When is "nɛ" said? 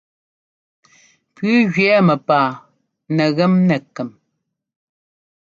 3.67-3.77